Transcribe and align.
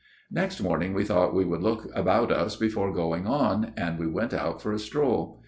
"Next 0.31 0.59
morning 0.59 0.95
we 0.95 1.03
thought 1.05 1.31
we 1.35 1.45
would 1.45 1.61
look 1.61 1.87
about 1.95 2.31
us 2.31 2.55
before 2.55 2.91
going 2.91 3.27
on; 3.27 3.71
and 3.77 3.99
we 3.99 4.07
went 4.07 4.33
out 4.33 4.59
for 4.59 4.71
a 4.73 4.79
stroll. 4.79 5.39